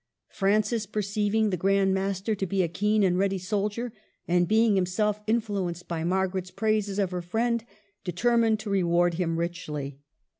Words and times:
Francis, 0.29 0.87
perceiv 0.87 1.35
ing 1.35 1.51
the 1.51 1.57
Grand 1.57 1.93
Master 1.93 2.33
to 2.33 2.47
be 2.47 2.63
a 2.63 2.67
keen 2.67 3.03
and 3.03 3.19
ready 3.19 3.37
soldier, 3.37 3.93
and 4.27 4.47
being 4.47 4.73
himself 4.73 5.21
influenced 5.27 5.87
by 5.87 6.03
Mar 6.03 6.27
garet's 6.27 6.49
praises 6.49 6.97
of 6.97 7.11
her 7.11 7.21
friend, 7.21 7.63
determined 8.03 8.59
to 8.61 8.71
reward 8.71 9.13
him 9.13 9.37
richly. 9.37 9.99